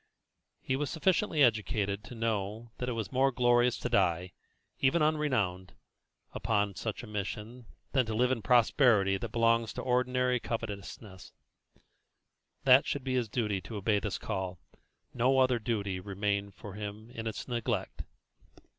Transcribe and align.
He 0.63 0.75
was 0.75 0.89
sufficiently 0.89 1.43
educated 1.43 2.03
to 2.05 2.15
know 2.15 2.71
that 2.79 2.89
it 2.89 2.93
was 2.93 3.11
more 3.11 3.31
glorious 3.31 3.77
to 3.77 3.87
die, 3.87 4.31
even 4.79 5.03
unrenowned, 5.03 5.73
upon 6.33 6.73
such 6.73 7.03
a 7.03 7.05
mission, 7.05 7.67
than 7.91 8.07
to 8.07 8.15
live 8.15 8.31
in 8.31 8.39
the 8.39 8.41
prosperity 8.41 9.17
that 9.17 9.31
belongs 9.31 9.73
to 9.73 9.81
ordinary 9.83 10.39
covetousness, 10.39 11.33
that 12.63 12.87
should 12.87 13.01
it 13.03 13.05
be 13.05 13.13
his 13.13 13.29
duty 13.29 13.61
to 13.61 13.75
obey 13.75 13.99
this 13.99 14.17
call, 14.17 14.57
no 15.13 15.37
other 15.37 15.59
duty 15.59 15.99
remained 15.99 16.55
for 16.55 16.73
him 16.73 17.11
in 17.11 17.27
its 17.27 17.47
neglect. 17.47 18.01